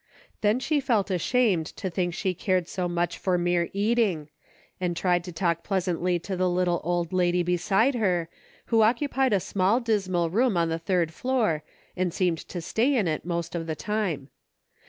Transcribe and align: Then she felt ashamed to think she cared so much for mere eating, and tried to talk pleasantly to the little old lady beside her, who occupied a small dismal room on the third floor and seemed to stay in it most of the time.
Then 0.41 0.59
she 0.59 0.79
felt 0.79 1.11
ashamed 1.11 1.67
to 1.77 1.87
think 1.87 2.15
she 2.15 2.33
cared 2.33 2.67
so 2.67 2.87
much 2.89 3.19
for 3.19 3.37
mere 3.37 3.69
eating, 3.71 4.29
and 4.79 4.97
tried 4.97 5.23
to 5.25 5.31
talk 5.31 5.63
pleasantly 5.63 6.17
to 6.17 6.35
the 6.35 6.49
little 6.49 6.81
old 6.83 7.13
lady 7.13 7.43
beside 7.43 7.93
her, 7.93 8.27
who 8.73 8.81
occupied 8.81 9.31
a 9.31 9.39
small 9.39 9.79
dismal 9.79 10.31
room 10.31 10.57
on 10.57 10.69
the 10.69 10.79
third 10.79 11.13
floor 11.13 11.61
and 11.95 12.15
seemed 12.15 12.39
to 12.39 12.61
stay 12.61 12.95
in 12.95 13.07
it 13.07 13.25
most 13.25 13.53
of 13.53 13.67
the 13.67 13.75
time. 13.75 14.29